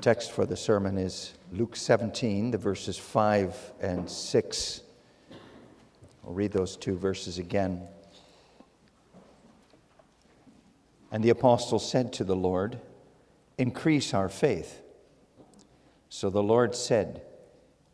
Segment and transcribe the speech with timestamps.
[0.00, 4.80] text for the sermon is Luke 17, the verses 5 and 6.
[6.24, 7.82] I'll read those two verses again.
[11.10, 12.78] And the apostle said to the Lord,
[13.56, 14.82] Increase our faith.
[16.08, 17.22] So the Lord said,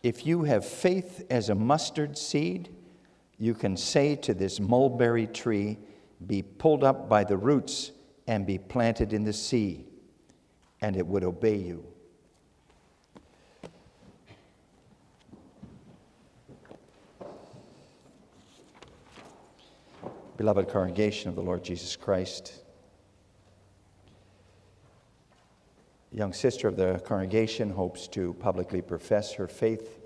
[0.02, 2.68] If you have faith as a mustard seed,
[3.39, 5.79] you can say to this mulberry tree,
[6.27, 7.93] Be pulled up by the roots
[8.27, 9.86] and be planted in the sea,
[10.82, 11.93] and it would obey you.
[20.36, 22.64] Beloved congregation of the Lord Jesus Christ,
[26.12, 30.00] a young sister of the congregation hopes to publicly profess her faith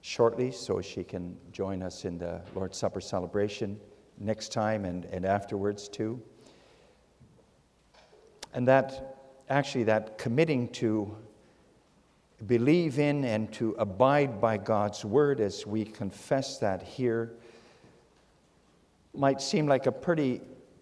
[0.00, 3.78] shortly so she can join us in the Lord's Supper celebration
[4.18, 6.22] next time and, and afterwards too.
[8.54, 9.18] And that
[9.50, 11.14] actually, that committing to
[12.46, 17.34] believe in and to abide by God's word as we confess that here
[19.14, 20.40] might seem like a pretty,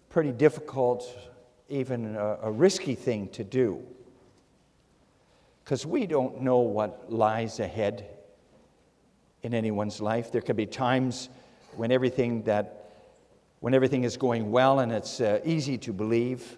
[0.09, 1.05] pretty difficult,
[1.67, 3.81] even a, a risky thing to do.
[5.63, 8.07] Because we don't know what lies ahead
[9.43, 10.31] in anyone's life.
[10.31, 11.29] There can be times
[11.75, 12.75] when everything that
[13.59, 16.57] when everything is going well and it's uh, easy to believe.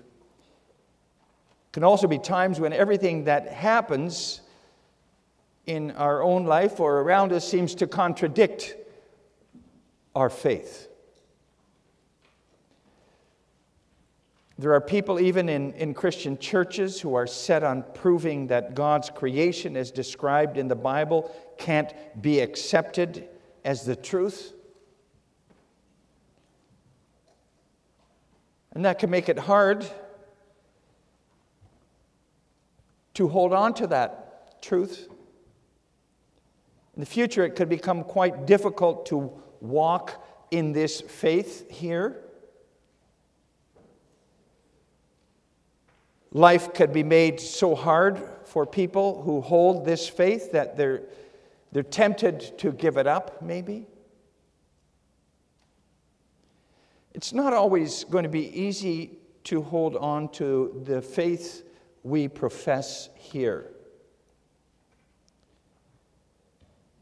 [1.72, 4.41] Can also be times when everything that happens
[5.66, 8.75] in our own life or around us seems to contradict
[10.13, 10.91] our faith.
[14.62, 19.09] There are people, even in, in Christian churches, who are set on proving that God's
[19.09, 23.28] creation, as described in the Bible, can't be accepted
[23.66, 24.53] as the truth.
[28.73, 29.84] And that can make it hard
[33.16, 35.08] to hold on to that truth.
[36.94, 42.25] In the future, it could become quite difficult to walk in this faith here.
[46.34, 51.03] Life could be made so hard for people who hold this faith that they're,
[51.72, 53.86] they're tempted to give it up, maybe.
[57.14, 61.64] It's not always going to be easy to hold on to the faith
[62.03, 63.68] we profess here.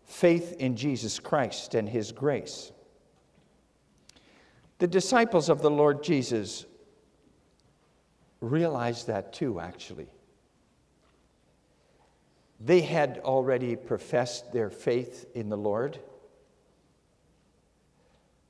[0.05, 2.71] Faith in Jesus Christ and His grace.
[4.79, 6.65] The disciples of the Lord Jesus
[8.41, 10.07] realized that too, actually.
[12.59, 15.97] They had already professed their faith in the Lord.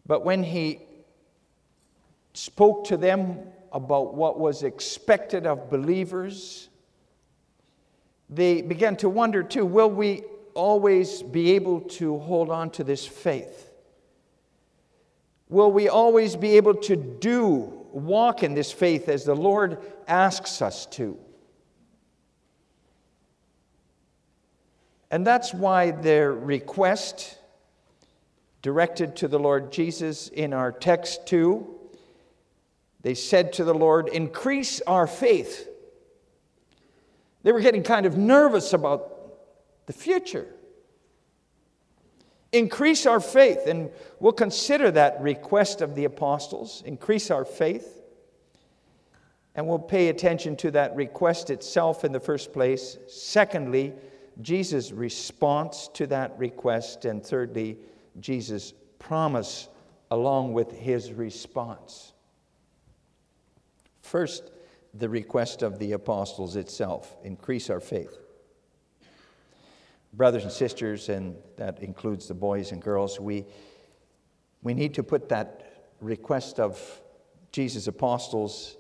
[0.06, 0.82] But when he
[2.34, 3.40] spoke to them
[3.72, 6.70] about what was expected of believers,
[8.30, 10.24] they began to wonder too will we
[10.56, 13.72] always be able to hold on to this faith?
[15.48, 20.62] Will we always be able to do walk in this faith as the Lord asks
[20.62, 21.18] us to.
[25.12, 27.38] And that's why their request
[28.62, 31.76] directed to the Lord Jesus in our text, too.
[33.02, 35.68] They said to the Lord, Increase our faith.
[37.44, 39.16] They were getting kind of nervous about
[39.86, 40.48] the future.
[42.52, 46.82] Increase our faith, and we'll consider that request of the apostles.
[46.86, 48.02] Increase our faith.
[49.56, 52.98] And we'll pay attention to that request itself in the first place.
[53.08, 53.94] Secondly,
[54.42, 57.06] Jesus' response to that request.
[57.06, 57.78] And thirdly,
[58.20, 59.68] Jesus' promise
[60.12, 62.14] along with his response.
[64.02, 64.52] First,
[64.94, 68.18] the request of the apostles itself increase our faith
[70.14, 73.46] brothers and sisters, and that includes the boys and girls, we,
[74.64, 77.02] we need to put that request of
[77.52, 78.78] Jesus' apostles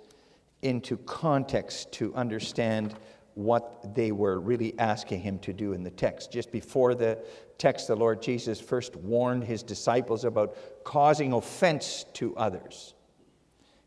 [0.61, 2.95] into context to understand
[3.35, 6.31] what they were really asking him to do in the text.
[6.31, 7.17] Just before the
[7.57, 12.95] text, the Lord Jesus first warned his disciples about causing offense to others,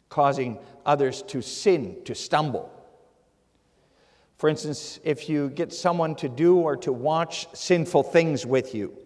[0.09, 2.71] causing others to sin, to stumble.
[4.43, 8.99] For instance, if you get someone to do or to watch sinful things with you,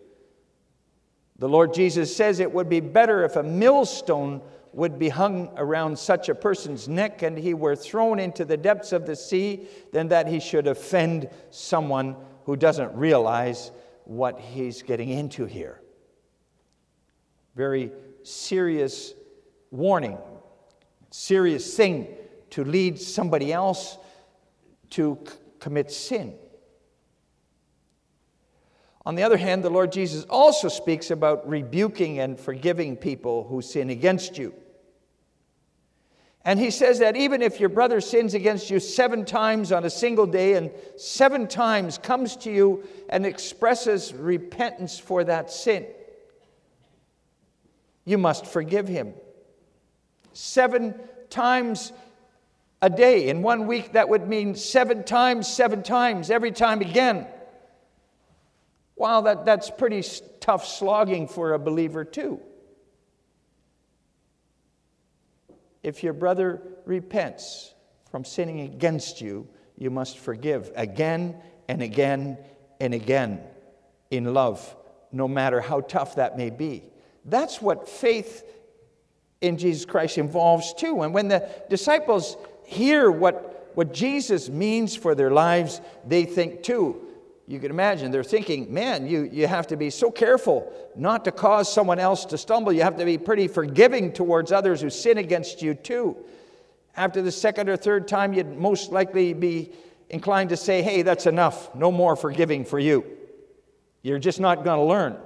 [1.39, 4.41] the Lord Jesus says it would be better if a millstone
[4.73, 8.93] would be hung around such a person's neck and he were thrown into the depths
[8.93, 12.17] of the sea than that he should offend someone
[12.47, 13.73] who doesn't realize
[14.05, 15.83] what he's getting into here.
[17.55, 17.93] Very
[18.23, 19.13] serious
[19.71, 20.17] warning,
[21.11, 22.09] serious thing
[22.49, 23.99] to lead somebody else
[24.91, 26.35] to c- commit sin.
[29.05, 33.63] On the other hand, the Lord Jesus also speaks about rebuking and forgiving people who
[33.63, 34.53] sin against you.
[36.45, 39.91] And he says that even if your brother sins against you seven times on a
[39.91, 45.87] single day and seven times comes to you and expresses repentance for that sin,
[48.05, 49.13] you must forgive him.
[50.33, 50.95] Seven
[51.31, 51.93] times
[52.83, 53.29] a day.
[53.29, 57.27] In one week, that would mean seven times, seven times, every time again.
[58.97, 60.03] Wow, that, that's pretty
[60.41, 62.41] tough slogging for a believer, too.
[65.83, 67.75] If your brother repents
[68.11, 71.37] from sinning against you, you must forgive again
[71.69, 72.39] and again
[72.81, 73.41] and again
[74.11, 74.75] in love,
[75.13, 76.83] no matter how tough that may be.
[77.25, 78.45] That's what faith
[79.41, 81.03] in Jesus Christ involves too.
[81.03, 87.03] And when the disciples hear what, what Jesus means for their lives, they think too.
[87.49, 91.33] You can imagine they're thinking, man, you, you have to be so careful not to
[91.33, 92.73] cause someone else to stumble.
[92.73, 96.17] You have to be pretty forgiving towards others who sin against you too.
[96.97, 99.71] After the second or third time, you'd most likely be
[100.11, 101.73] inclined to say, hey, that's enough.
[101.75, 103.07] No more forgiving for you.
[104.03, 105.17] You're just not going to learn.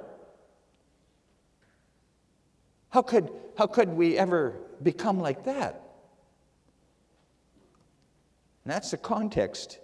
[2.90, 5.82] How could, how could we ever become like that?
[8.70, 9.80] And that's the context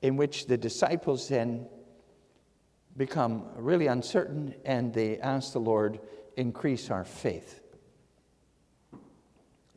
[0.00, 1.66] in which the disciples then
[2.96, 6.00] become really uncertain and they ask the Lord,
[6.38, 7.62] increase our faith.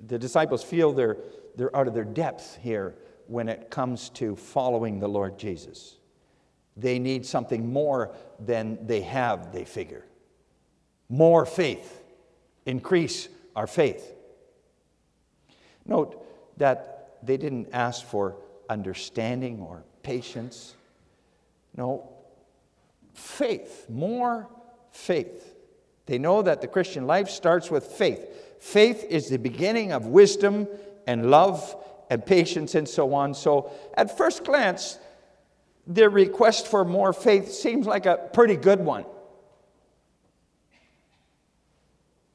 [0.07, 1.17] The disciples feel they're,
[1.57, 2.95] they're out of their depth here
[3.27, 5.97] when it comes to following the Lord Jesus.
[6.77, 10.05] They need something more than they have, they figure.
[11.09, 12.05] More faith.
[12.65, 14.13] Increase our faith.
[15.85, 16.25] Note
[16.55, 18.37] that they didn't ask for
[18.69, 20.75] understanding or patience.
[21.75, 22.09] No,
[23.13, 24.47] faith, more
[24.91, 25.55] faith.
[26.05, 28.27] They know that the Christian life starts with faith.
[28.59, 30.67] Faith is the beginning of wisdom
[31.07, 31.75] and love
[32.09, 33.33] and patience and so on.
[33.33, 34.99] So, at first glance,
[35.87, 39.05] their request for more faith seems like a pretty good one.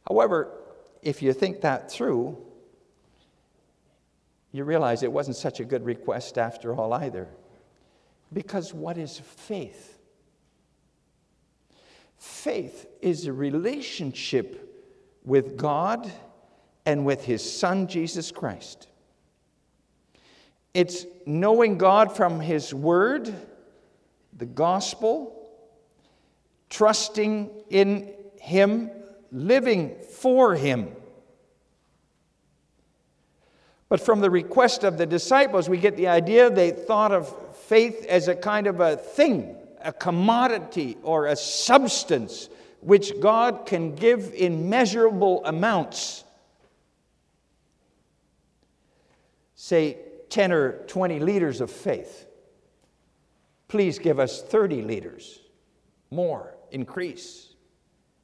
[0.07, 0.49] However,
[1.03, 2.37] if you think that through,
[4.53, 7.29] you realize it wasn't such a good request after all either.
[8.33, 9.99] Because what is faith?
[12.19, 14.67] Faith is a relationship
[15.25, 16.11] with God
[16.85, 18.89] and with His Son, Jesus Christ.
[20.75, 23.35] It's knowing God from His Word,
[24.37, 25.51] the gospel,
[26.69, 28.91] trusting in Him,
[29.33, 30.89] living for Him.
[33.91, 38.07] But from the request of the disciples, we get the idea they thought of faith
[38.09, 42.49] as a kind of a thing, a commodity, or a substance
[42.81, 46.23] which God can give in measurable amounts.
[49.57, 49.99] Say
[50.31, 52.27] 10 or 20 liters of faith.
[53.67, 55.41] Please give us 30 liters.
[56.13, 57.55] More, increase.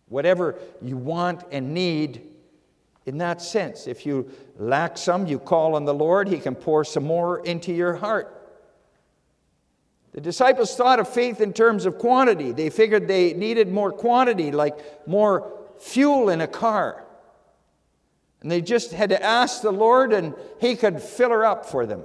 [0.08, 2.35] Whatever you want and need
[3.06, 3.86] in that sense.
[3.86, 7.72] If you lack some, you call on the Lord, He can pour some more into
[7.72, 8.32] your heart.
[10.12, 12.52] The disciples thought of faith in terms of quantity.
[12.52, 17.04] They figured they needed more quantity, like more fuel in a car.
[18.40, 21.86] And they just had to ask the Lord, and He could fill her up for
[21.86, 22.02] them.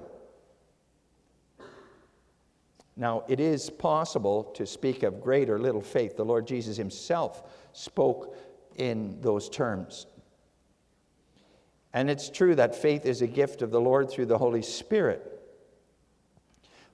[2.96, 6.17] Now, it is possible to speak of great or little faith.
[6.17, 8.36] The Lord Jesus Himself spoke
[8.75, 10.08] in those terms.
[11.93, 15.27] And it's true that faith is a gift of the Lord through the Holy Spirit.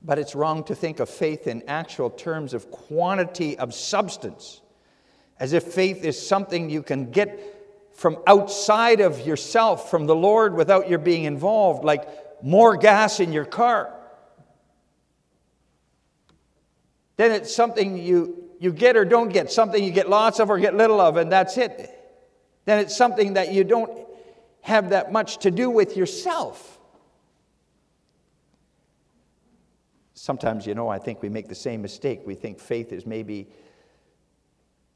[0.04, 4.62] But it's wrong to think of faith in actual terms of quantity of substance,
[5.40, 7.56] as if faith is something you can get
[7.94, 12.08] from outside of yourself, from the Lord, without your being involved, like
[12.44, 13.92] more gas in your car.
[17.18, 20.60] Then it's something you, you get or don't get, something you get lots of or
[20.60, 21.92] get little of, and that's it.
[22.66, 24.07] Then it's something that you don't
[24.68, 26.78] have that much to do with yourself.
[30.14, 32.20] Sometimes, you know, I think we make the same mistake.
[32.26, 33.48] We think faith is maybe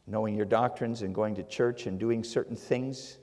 [0.08, 3.18] knowing your doctrines and going to church and doing certain things.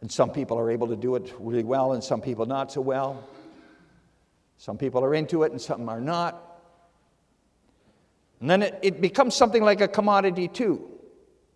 [0.00, 2.80] And some people are able to do it really well, and some people not so
[2.80, 3.22] well.
[4.58, 6.60] Some people are into it, and some are not.
[8.40, 10.89] And then it, it becomes something like a commodity, too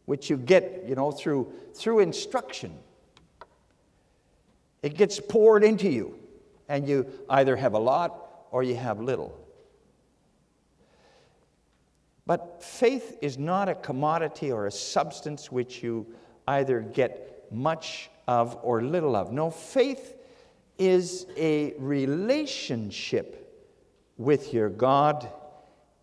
[0.06, 2.76] which you get, you know, through, through instruction.
[4.82, 6.18] It gets poured into you,
[6.68, 9.38] and you either have a lot or you have little.
[12.26, 16.06] But faith is not a commodity or a substance which you
[16.48, 19.32] either get much of or little of.
[19.32, 20.16] No, faith
[20.78, 23.40] is a relationship
[24.16, 25.28] with your God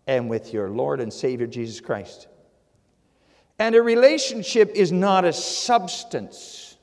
[0.06, 2.28] and with your Lord and Savior Jesus Christ.
[3.58, 6.76] And a relationship is not a substance.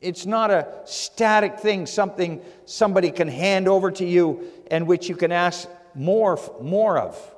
[0.00, 5.16] It's not a static thing, something somebody can hand over to you and which you
[5.16, 7.34] can ask more, more of.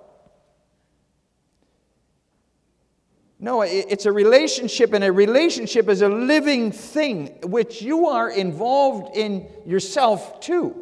[3.40, 9.16] No, it's a relationship, and a relationship is a living thing which you are involved
[9.16, 10.74] in yourself too.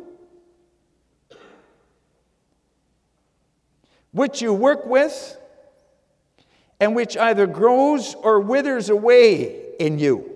[4.12, 5.36] Which you work with,
[6.80, 10.30] and which either grows or withers away in you.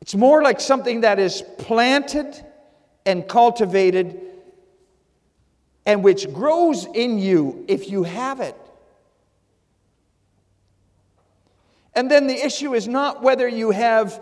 [0.00, 2.44] It's more like something that is planted
[3.06, 4.20] and cultivated
[5.86, 8.56] and which grows in you if you have it.
[11.94, 14.20] And then the issue is not whether you have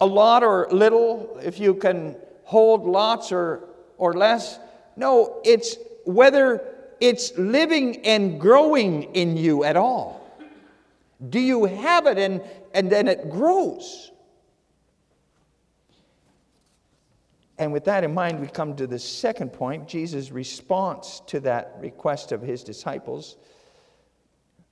[0.00, 3.68] a lot or little, if you can hold lots or,
[3.98, 4.58] or less.
[4.96, 6.71] No, it's whether
[7.02, 10.24] it's living and growing in you at all.
[11.30, 12.40] Do you have it and,
[12.74, 14.12] and then it grows?
[17.58, 21.74] And with that in mind, we come to the second point Jesus' response to that
[21.80, 23.36] request of his disciples.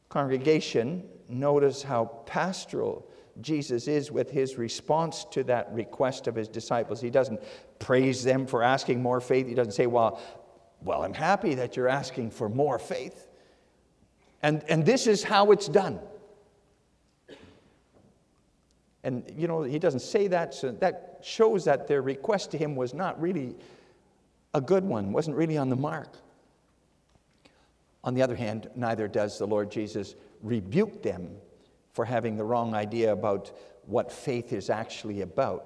[0.09, 3.11] Congregation, notice how pastoral
[3.41, 7.01] Jesus is with his response to that request of his disciples.
[7.01, 7.41] He doesn't
[7.81, 9.49] praise them for asking more faith.
[9.49, 10.21] He doesn't say, Well,
[10.83, 13.27] well, I'm happy that you're asking for more faith.
[14.43, 16.01] And, and this is how it's done.
[19.03, 22.77] And, you know, he doesn't say that, so that shows that their request to him
[22.77, 23.55] was not really
[24.55, 26.17] a good one, wasn't really on the mark.
[28.03, 31.31] On the other hand, neither does the Lord Jesus rebuke them
[31.93, 33.53] for having the wrong idea about
[33.87, 35.65] what faith is actually about.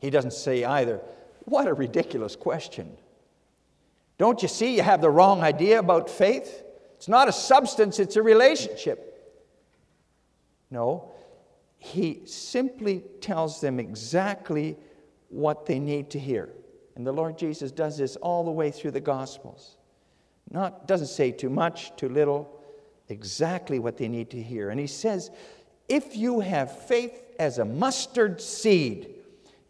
[0.00, 1.00] He doesn't say either,
[1.44, 2.96] What a ridiculous question.
[4.18, 6.64] Don't you see you have the wrong idea about faith?
[6.96, 9.12] It's not a substance, it's a relationship.
[10.70, 11.12] No,
[11.78, 14.76] he simply tells them exactly
[15.28, 16.48] what they need to hear.
[16.94, 19.76] And the Lord Jesus does this all the way through the Gospels.
[20.50, 22.60] Not doesn't say too much, too little,
[23.08, 24.70] exactly what they need to hear.
[24.70, 25.30] And he says,
[25.88, 29.14] if you have faith as a mustard seed,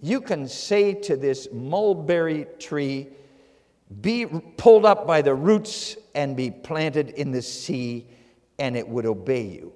[0.00, 3.08] you can say to this mulberry tree,
[4.00, 4.26] be
[4.56, 8.06] pulled up by the roots and be planted in the sea,
[8.58, 9.72] and it would obey you.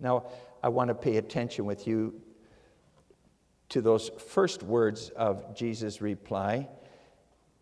[0.00, 0.26] Now,
[0.62, 2.20] I want to pay attention with you
[3.70, 6.68] to those first words of Jesus' reply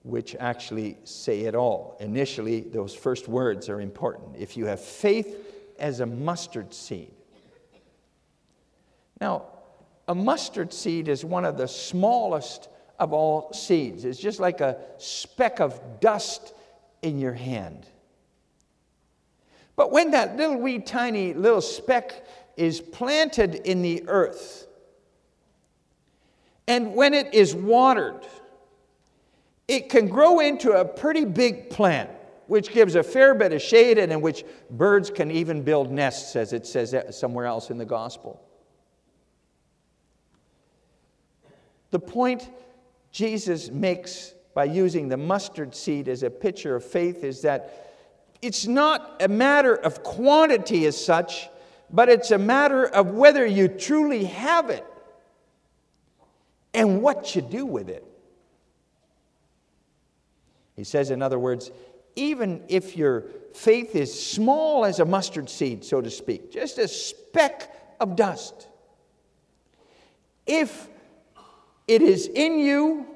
[0.07, 1.97] which actually say it all.
[1.99, 4.37] Initially, those first words are important.
[4.39, 5.37] If you have faith
[5.81, 7.13] as a mustard seed.
[9.21, 9.47] Now,
[10.07, 14.05] a mustard seed is one of the smallest of all seeds.
[14.05, 16.55] It's just like a speck of dust
[17.03, 17.87] in your hand.
[19.77, 22.27] But when that little wee tiny little speck
[22.57, 24.67] is planted in the earth,
[26.67, 28.27] and when it is watered,
[29.69, 32.11] it can grow into a pretty big plant,
[32.47, 36.35] which gives a fair bit of shade and in which birds can even build nests,
[36.37, 38.41] as it says somewhere else in the gospel.
[41.91, 42.49] The point
[43.17, 47.95] Jesus makes by using the mustard seed as a picture of faith is that
[48.43, 51.49] it's not a matter of quantity as such,
[51.91, 54.85] but it's a matter of whether you truly have it
[56.75, 58.05] and what you do with it.
[60.75, 61.71] He says, in other words,
[62.17, 66.87] even if your faith is small as a mustard seed, so to speak, just a
[66.87, 68.69] speck of dust,
[70.47, 70.91] if
[71.87, 73.07] it is in you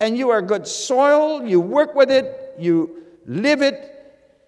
[0.00, 3.94] and you are good soil, you work with it, you live it,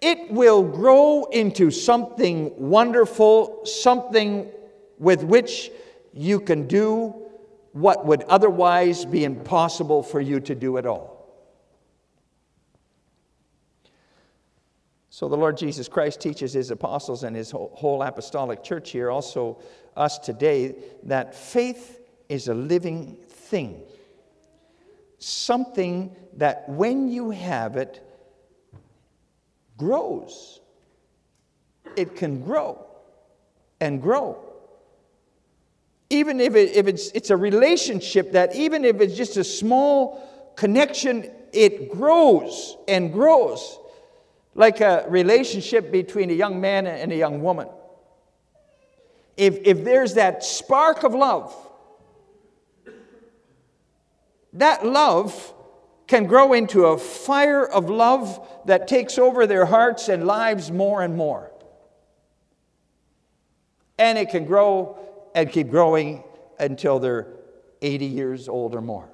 [0.01, 4.49] it will grow into something wonderful, something
[4.97, 5.71] with which
[6.13, 7.13] you can do
[7.73, 11.21] what would otherwise be impossible for you to do at all.
[15.09, 19.59] So the Lord Jesus Christ teaches his apostles and his whole apostolic church here, also
[19.95, 22.00] us today, that faith
[22.31, 23.81] is a living thing.
[25.19, 28.01] Something that when you have it,
[29.77, 30.61] grows.
[31.97, 32.85] It can grow
[33.81, 34.39] and grow.
[36.09, 40.53] Even if, it, if it's, it's a relationship that, even if it's just a small
[40.55, 43.77] connection it grows and grows
[44.55, 47.67] like a relationship between a young man and a young woman.
[49.35, 51.53] If, if there's that spark of love,
[54.53, 55.53] that love
[56.07, 61.01] can grow into a fire of love that takes over their hearts and lives more
[61.01, 61.51] and more.
[63.97, 64.97] And it can grow
[65.33, 66.23] and keep growing
[66.59, 67.27] until they're
[67.81, 69.09] 80 years old or more.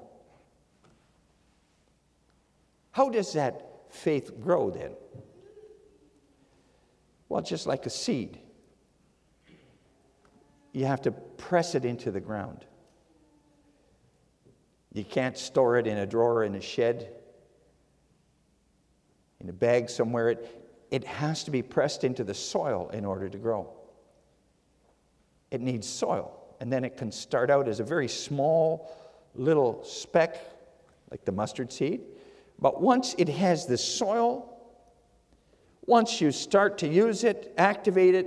[2.92, 4.92] How does that faith grow then?
[7.30, 8.40] Well, just like a seed,
[10.72, 12.66] you have to press it into the ground.
[14.98, 17.10] You can't store it in a drawer in a shed,
[19.40, 20.32] in a bag somewhere.
[20.32, 23.70] It, it has to be pressed into the soil in order to grow.
[25.52, 28.92] It needs soil, and then it can start out as a very small
[29.36, 30.40] little speck,
[31.12, 32.02] like the mustard seed.
[32.58, 34.52] But once it has the soil,
[35.86, 38.26] once you start to use it, activate it,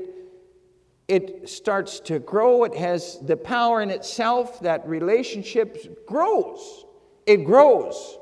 [1.11, 2.63] it starts to grow.
[2.63, 4.61] It has the power in itself.
[4.61, 6.85] That relationship grows.
[7.27, 8.17] It grows.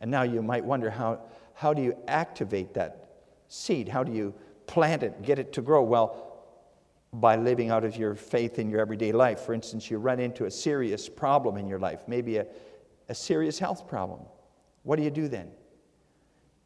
[0.00, 1.20] And now you might wonder how,
[1.54, 3.88] how do you activate that seed?
[3.88, 4.34] How do you
[4.66, 5.84] plant it, get it to grow?
[5.84, 6.42] Well,
[7.12, 9.40] by living out of your faith in your everyday life.
[9.40, 12.46] For instance, you run into a serious problem in your life, maybe a,
[13.08, 14.20] a serious health problem.
[14.82, 15.52] What do you do then?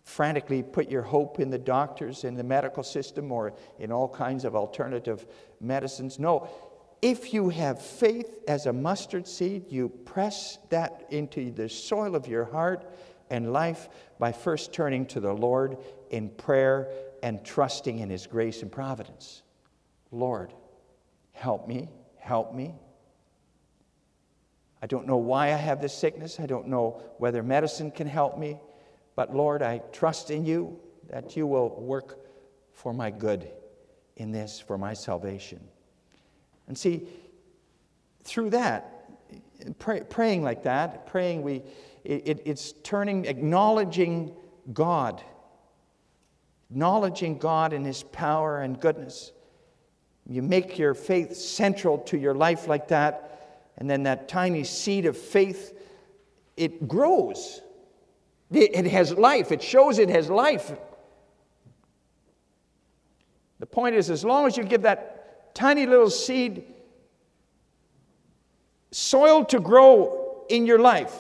[0.04, 4.44] Frantically put your hope in the doctors in the medical system or in all kinds
[4.44, 5.26] of alternative
[5.60, 6.18] medicines.
[6.18, 6.48] No,
[7.02, 12.26] if you have faith as a mustard seed, you press that into the soil of
[12.26, 12.84] your heart
[13.30, 13.88] and life
[14.18, 15.78] by first turning to the Lord
[16.10, 16.88] in prayer
[17.22, 19.42] and trusting in His grace and providence.
[20.10, 20.52] Lord,
[21.32, 21.88] help me,
[22.18, 22.74] help me.
[24.82, 26.40] I don't know why I have this sickness.
[26.40, 28.58] I don't know whether medicine can help me.
[29.20, 30.78] But Lord, I trust in you
[31.10, 32.20] that you will work
[32.72, 33.50] for my good
[34.16, 35.60] in this, for my salvation.
[36.68, 37.06] And see,
[38.24, 39.10] through that,
[39.78, 41.62] pray, praying like that, praying, we,
[42.02, 44.34] it, it's turning, acknowledging
[44.72, 45.22] God,
[46.70, 49.32] acknowledging God and His power and goodness.
[50.26, 55.04] You make your faith central to your life like that, and then that tiny seed
[55.04, 55.78] of faith,
[56.56, 57.60] it grows.
[58.52, 59.52] It has life.
[59.52, 60.72] It shows it has life.
[63.60, 66.64] The point is, as long as you give that tiny little seed
[68.90, 71.14] soil to grow in your life,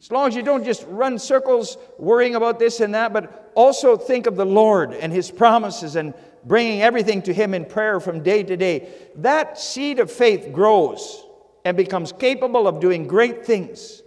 [0.00, 3.96] as long as you don't just run circles worrying about this and that, but also
[3.96, 8.22] think of the Lord and His promises and bringing everything to Him in prayer from
[8.22, 11.24] day to day, that seed of faith grows
[11.64, 14.02] and becomes capable of doing great things.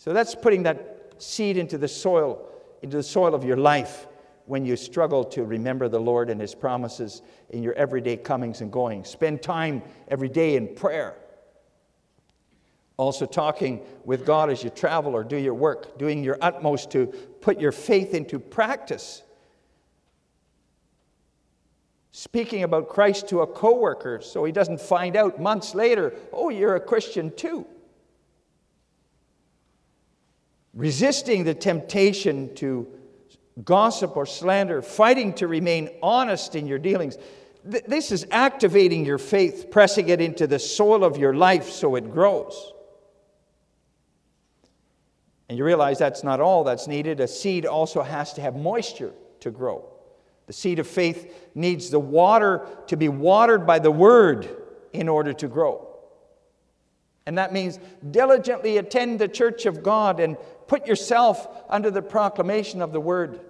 [0.00, 2.48] So that's putting that seed into the soil,
[2.80, 4.06] into the soil of your life
[4.46, 8.72] when you struggle to remember the Lord and His promises in your everyday comings and
[8.72, 9.10] goings.
[9.10, 11.16] Spend time every day in prayer.
[12.96, 17.08] Also, talking with God as you travel or do your work, doing your utmost to
[17.42, 19.22] put your faith into practice.
[22.10, 26.76] Speaking about Christ to a coworker so he doesn't find out months later, oh, you're
[26.76, 27.66] a Christian too
[30.74, 32.86] resisting the temptation to
[33.64, 37.18] gossip or slander, fighting to remain honest in your dealings.
[37.64, 42.10] This is activating your faith, pressing it into the soil of your life so it
[42.10, 42.72] grows.
[45.48, 47.20] And you realize that's not all that's needed.
[47.20, 49.84] A seed also has to have moisture to grow.
[50.46, 54.48] The seed of faith needs the water to be watered by the word
[54.92, 55.88] in order to grow.
[57.26, 57.78] And that means
[58.10, 60.36] diligently attend the church of God and
[60.70, 63.40] Put yourself under the proclamation of the word.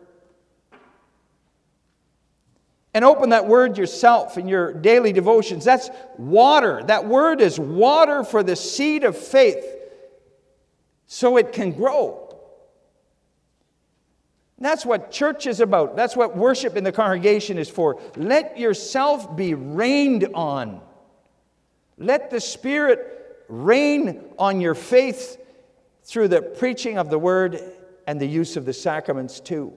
[2.94, 5.62] And open that word yourself in your daily devotions.
[5.62, 6.82] That's water.
[6.86, 9.62] That word is water for the seed of faith
[11.08, 12.34] so it can grow.
[14.58, 15.96] That's what church is about.
[15.96, 18.00] That's what worship in the congregation is for.
[18.16, 20.80] Let yourself be rained on.
[21.98, 25.36] Let the Spirit rain on your faith
[26.10, 27.62] through the preaching of the word
[28.04, 29.72] and the use of the sacraments too.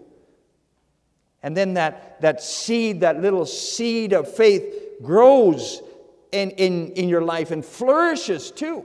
[1.44, 4.64] And then that, that seed, that little seed of faith,
[5.04, 5.84] grows
[6.32, 8.84] in, in, in your life and flourishes too.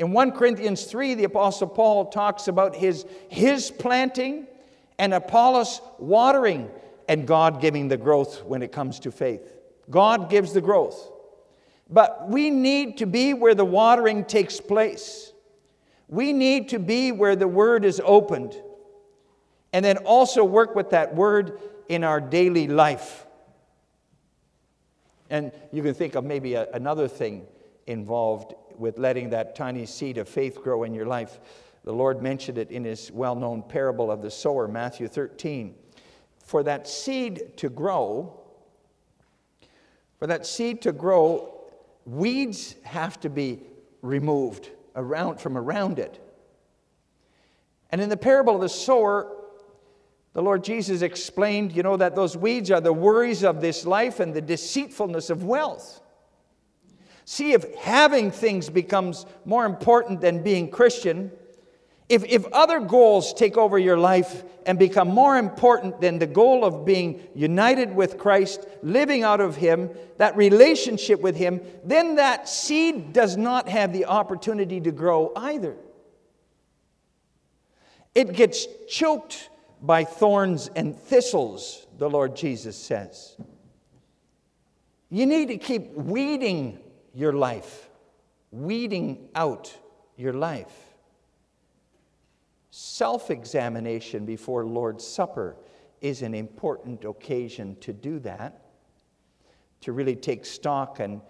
[0.00, 4.48] In 1 Corinthians 3, the Apostle Paul talks about his, his planting
[4.98, 6.70] and Apollos watering,
[7.08, 9.54] and God giving the growth when it comes to faith.
[9.88, 11.08] God gives the growth.
[11.88, 15.32] But we need to be where the watering takes place.
[16.08, 18.60] We need to be where the word is opened.
[19.72, 23.26] And then also work with that word in our daily life.
[25.28, 27.46] And you can think of maybe a, another thing
[27.86, 31.38] involved with letting that tiny seed of faith grow in your life.
[31.84, 35.74] The Lord mentioned it in his well known parable of the sower, Matthew 13.
[36.44, 38.40] For that seed to grow,
[40.18, 41.66] for that seed to grow,
[42.06, 43.60] weeds have to be
[44.00, 46.22] removed around, from around it.
[47.90, 49.34] And in the parable of the sower,
[50.34, 54.20] the Lord Jesus explained, you know, that those weeds are the worries of this life
[54.20, 56.02] and the deceitfulness of wealth.
[57.24, 61.30] See if having things becomes more important than being Christian.
[62.08, 66.64] If, if other goals take over your life and become more important than the goal
[66.64, 72.48] of being united with Christ, living out of Him, that relationship with Him, then that
[72.48, 75.76] seed does not have the opportunity to grow either.
[78.14, 79.50] It gets choked
[79.82, 83.36] by thorns and thistles, the Lord Jesus says.
[85.10, 86.78] You need to keep weeding
[87.14, 87.90] your life,
[88.50, 89.76] weeding out
[90.16, 90.87] your life.
[92.80, 95.56] Self examination before Lord's Supper
[96.00, 98.66] is an important occasion to do that,
[99.80, 101.20] to really take stock and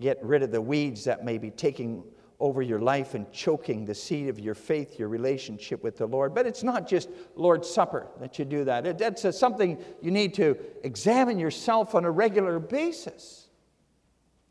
[0.00, 2.02] get rid of the weeds that may be taking
[2.40, 6.34] over your life and choking the seed of your faith, your relationship with the Lord.
[6.34, 8.98] But it's not just Lord's Supper that you do that.
[8.98, 13.46] That's something you need to examine yourself on a regular basis.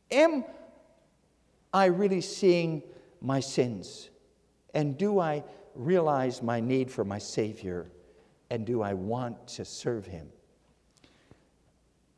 [0.09, 0.45] Am
[1.73, 2.81] I really seeing
[3.19, 4.09] my sins?
[4.73, 5.43] And do I
[5.75, 7.87] realize my need for my Savior?
[8.49, 10.29] And do I want to serve Him?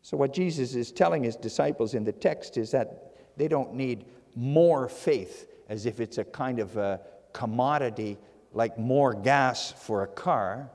[0.08, 4.06] So, what Jesus is telling his disciples in the text is that they don't need
[4.36, 7.02] more faith as if it's a kind of a
[7.34, 8.18] commodity
[8.54, 10.70] like more gas for a car.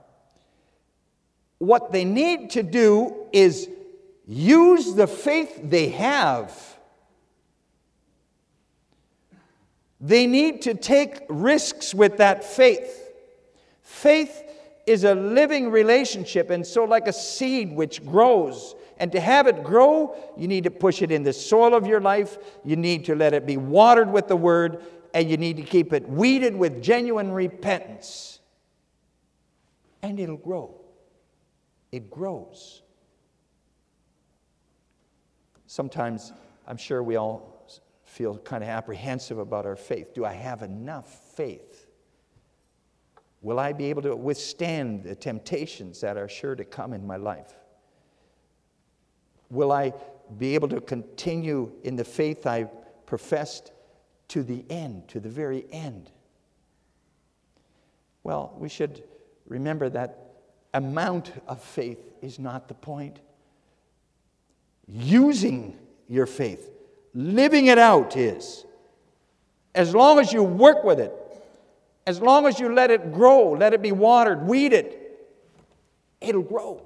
[1.57, 3.71] What they need to do is
[4.27, 6.55] use the faith they have.
[10.03, 13.13] They need to take risks with that faith.
[13.83, 14.43] Faith
[14.85, 19.63] is a living relationship, and so, like a seed which grows, and to have it
[19.63, 23.15] grow, you need to push it in the soil of your life, you need to
[23.15, 24.83] let it be watered with the word,
[25.15, 28.41] and you need to keep it weeded with genuine repentance.
[30.03, 30.81] And it'll grow.
[31.93, 32.83] It grows.
[35.69, 36.33] Sometimes
[36.67, 37.52] I'm sure we all
[38.13, 40.13] feel kind of apprehensive about our faith.
[40.13, 41.87] Do I have enough faith?
[43.41, 47.17] Will I be able to withstand the temptations that are sure to come in my
[47.17, 47.55] life?
[49.49, 49.95] Will I
[50.37, 52.65] be able to continue in the faith I
[53.07, 53.73] professed
[54.29, 56.11] to the end, to the very end?
[58.25, 59.05] Well, we should
[59.47, 60.35] remember that
[60.75, 63.21] amount of faith is not the point.
[64.87, 66.69] Using your faith,
[67.15, 68.65] living it out is.
[69.75, 71.15] As long as you work with it,
[72.07, 75.29] as long as you let it grow, let it be watered, weed it,
[76.21, 76.83] it'll grow.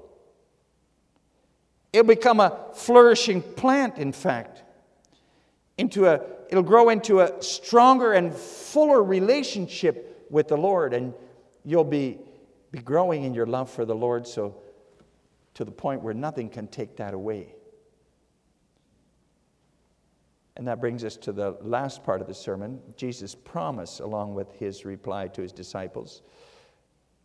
[1.92, 4.62] It'll become a flourishing plant, in fact,
[5.78, 11.14] into a, it'll grow into a stronger and fuller relationship with the Lord, and
[11.64, 12.18] you'll be,
[12.70, 14.54] be growing in your love for the Lord so
[15.54, 17.55] to the point where nothing can take that away.
[20.56, 24.52] And that brings us to the last part of the sermon Jesus' promise, along with
[24.52, 26.22] his reply to his disciples.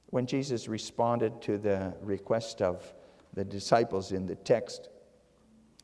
[0.07, 2.93] When Jesus responded to the request of
[3.33, 4.89] the disciples in the text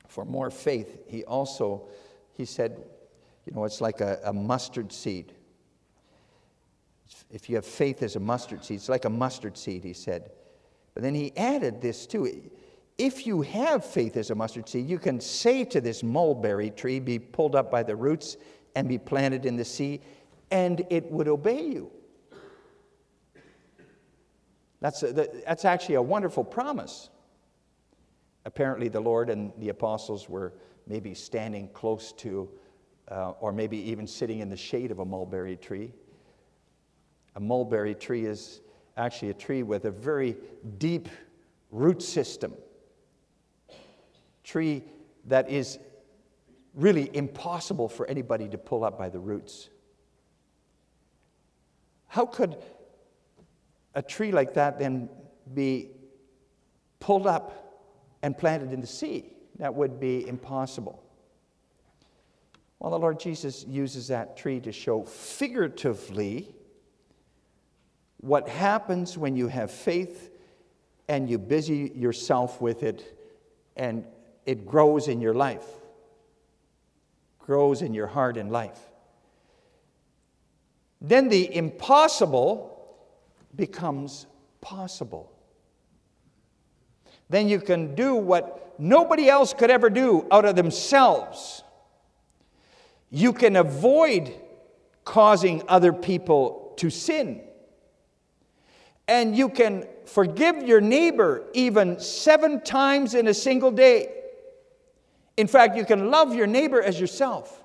[0.08, 1.88] for more faith, he also
[2.34, 2.84] he said,
[3.46, 5.34] you know, it's like a, a mustard seed.
[7.32, 10.30] If you have faith as a mustard seed, it's like a mustard seed, he said.
[10.94, 12.44] But then he added this too.
[12.98, 17.00] If you have faith as a mustard seed, you can say to this mulberry tree,
[17.00, 18.38] be pulled up by the roots
[18.76, 20.02] and be planted in the sea,
[20.50, 21.92] and it would obey you.
[24.80, 27.10] That's, a, that's actually a wonderful promise.
[28.46, 30.54] Apparently, the Lord and the apostles were
[30.88, 32.50] maybe standing close to,
[33.10, 35.94] uh, or maybe even sitting in the shade of a mulberry tree.
[37.36, 38.62] A mulberry tree is
[38.96, 40.38] actually a tree with a very
[40.78, 41.10] deep
[41.72, 42.54] root system.
[44.48, 44.82] Tree
[45.26, 45.78] that is
[46.74, 49.70] really impossible for anybody to pull up by the roots.
[52.08, 52.56] How could
[53.94, 55.10] a tree like that then
[55.54, 55.90] be
[57.02, 57.84] pulled up
[58.24, 59.34] and planted in the sea?
[59.60, 61.04] That would be impossible.
[62.80, 66.56] Well, the Lord Jesus uses that tree to show figuratively
[68.22, 70.32] what happens when you have faith
[71.10, 73.14] and you busy yourself with it
[73.76, 74.06] and
[74.48, 75.68] it grows in your life,
[77.38, 78.80] grows in your heart and life.
[81.02, 82.74] Then the impossible
[83.56, 84.26] becomes
[84.62, 85.32] possible.
[87.30, 91.62] Then you can do what nobody else could ever do out of themselves.
[93.10, 94.34] You can avoid
[95.04, 97.42] causing other people to sin.
[99.10, 104.17] And you can forgive your neighbor even seven times in a single day.
[105.38, 107.64] In fact, you can love your neighbor as yourself.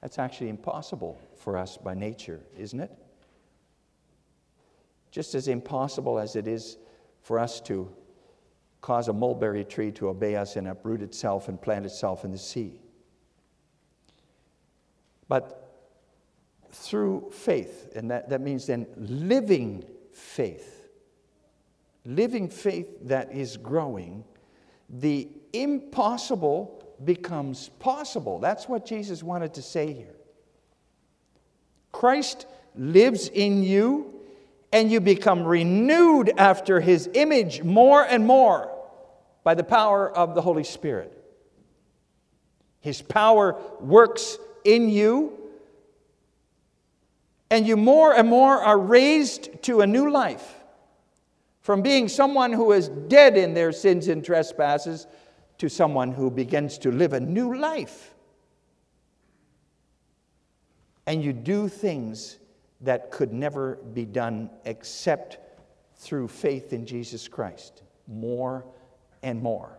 [0.00, 2.90] That's actually impossible for us by nature, isn't it?
[5.10, 6.78] Just as impossible as it is
[7.22, 7.92] for us to
[8.80, 12.38] cause a mulberry tree to obey us and uproot itself and plant itself in the
[12.38, 12.80] sea.
[15.28, 15.56] But
[16.72, 20.79] through faith, and that, that means then living faith,
[22.04, 24.24] living faith that is growing,
[24.88, 28.38] the impossible becomes possible.
[28.38, 30.14] That's what Jesus wanted to say here.
[31.92, 34.14] Christ lives in you,
[34.72, 38.70] and you become renewed after his image more and more
[39.42, 41.16] by the power of the Holy Spirit.
[42.80, 45.36] His power works in you,
[47.50, 50.54] and you more and more are raised to a new life.
[51.60, 55.06] From being someone who is dead in their sins and trespasses
[55.58, 58.14] to someone who begins to live a new life.
[61.06, 62.38] And you do things
[62.80, 65.38] that could never be done except
[65.96, 67.82] through faith in Jesus Christ.
[68.08, 68.64] More
[69.22, 69.78] and more.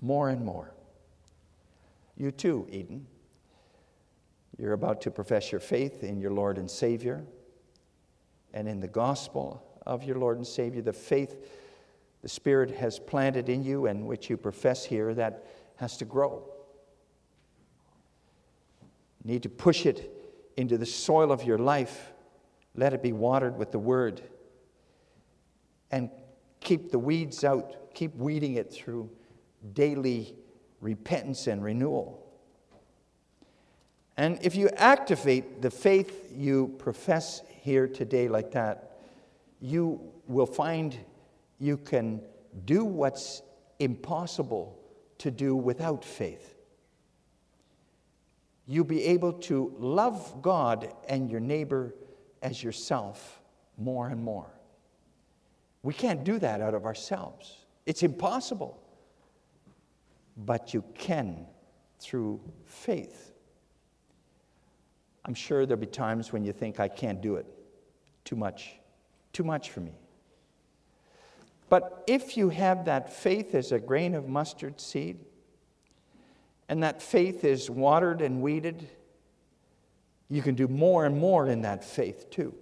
[0.00, 0.72] More and more.
[2.16, 3.06] You too, Eden.
[4.58, 7.26] You're about to profess your faith in your Lord and Savior
[8.54, 11.36] and in the gospel of your Lord and Savior, the faith
[12.22, 15.46] the Spirit has planted in you and which you profess here, that
[15.76, 16.42] has to grow.
[19.22, 20.12] You need to push it
[20.56, 22.12] into the soil of your life.
[22.74, 24.22] Let it be watered with the Word.
[25.90, 26.10] And
[26.60, 29.10] keep the weeds out, keep weeding it through
[29.72, 30.34] daily
[30.80, 32.26] repentance and renewal.
[34.16, 38.85] And if you activate the faith you profess here today like that,
[39.66, 40.96] you will find
[41.58, 42.20] you can
[42.64, 43.42] do what's
[43.80, 44.78] impossible
[45.18, 46.54] to do without faith.
[48.68, 51.94] You'll be able to love God and your neighbor
[52.42, 53.40] as yourself
[53.76, 54.50] more and more.
[55.82, 58.80] We can't do that out of ourselves, it's impossible.
[60.38, 61.46] But you can
[61.98, 63.32] through faith.
[65.24, 67.46] I'm sure there'll be times when you think, I can't do it.
[68.24, 68.78] Too much.
[69.36, 69.92] Too much for me.
[71.68, 75.18] But if you have that faith as a grain of mustard seed,
[76.70, 78.88] and that faith is watered and weeded,
[80.30, 82.54] you can do more and more in that faith too.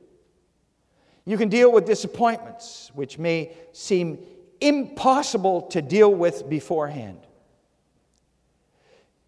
[1.24, 4.18] You can deal with disappointments, which may seem
[4.60, 7.20] impossible to deal with beforehand.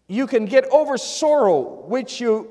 [0.09, 2.49] You can get over sorrow, which you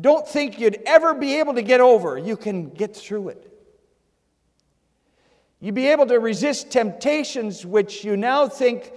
[0.00, 2.18] don't think you'd ever be able to get over.
[2.18, 3.52] You can get through it.
[5.64, 8.92] You be able to resist temptations which you now think,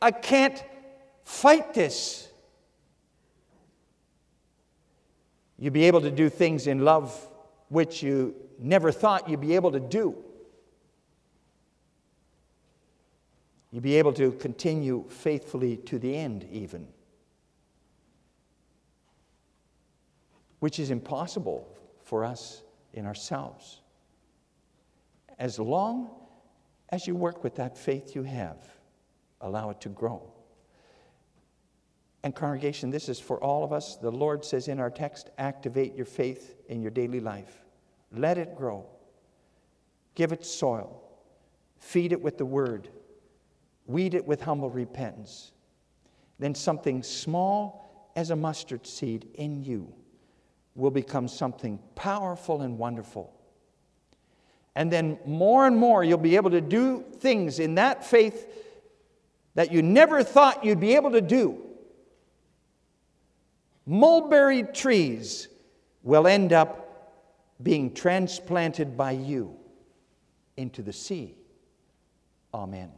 [0.00, 0.62] I can't
[1.24, 2.28] fight this.
[5.58, 7.28] You be able to do things in love
[7.68, 10.14] which you never thought you'd be able to do.
[13.72, 16.86] You be able to continue faithfully to the end, even,
[20.60, 23.80] which is impossible for us in ourselves
[25.38, 26.10] as long
[26.90, 28.58] as you work with that faith you have,
[29.40, 30.30] allow it to grow.
[32.22, 33.96] And, congregation, this is for all of us.
[33.96, 37.64] The Lord says in our text activate your faith in your daily life,
[38.10, 38.86] let it grow,
[40.14, 41.02] give it soil,
[41.78, 42.88] feed it with the word,
[43.86, 45.52] weed it with humble repentance.
[46.38, 49.92] Then, something small as a mustard seed in you
[50.74, 53.34] will become something powerful and wonderful
[54.74, 58.46] and then more and more, you'll be able to do things in that faith
[59.54, 61.62] that you never thought you'd be able to do.
[63.86, 65.48] Mulberry trees
[66.02, 66.84] will end up
[67.62, 69.56] being transplanted by you
[70.56, 71.34] into the sea.
[72.52, 72.90] Amen.